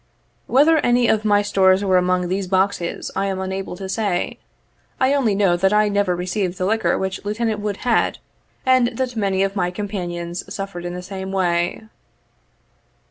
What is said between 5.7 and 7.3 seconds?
I never received the liquor which